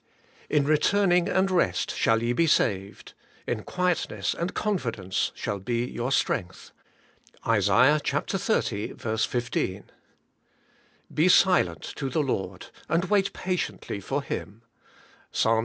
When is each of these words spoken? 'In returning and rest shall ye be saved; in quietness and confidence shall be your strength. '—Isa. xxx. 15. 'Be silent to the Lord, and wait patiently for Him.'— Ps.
'In 0.49 0.65
returning 0.65 1.29
and 1.29 1.51
rest 1.51 1.95
shall 1.95 2.23
ye 2.23 2.33
be 2.33 2.47
saved; 2.47 3.13
in 3.45 3.61
quietness 3.61 4.33
and 4.33 4.55
confidence 4.55 5.31
shall 5.35 5.59
be 5.59 5.85
your 5.85 6.11
strength. 6.11 6.71
'—Isa. 7.47 8.01
xxx. 8.03 9.27
15. 9.27 9.83
'Be 11.13 11.29
silent 11.29 11.83
to 11.97 12.09
the 12.09 12.23
Lord, 12.23 12.71
and 12.89 13.05
wait 13.11 13.31
patiently 13.33 13.99
for 13.99 14.23
Him.'— 14.23 14.63
Ps. 15.31 15.45